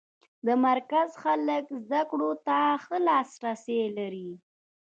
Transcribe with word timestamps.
د 0.45 0.47
مرکز 0.65 1.09
خلک 1.23 1.63
زده 1.85 2.01
کړو 2.09 2.31
ته 2.47 2.57
ښه 2.83 2.97
لاس 3.07 3.29
رسی 3.45 3.77
لري. 3.97 4.29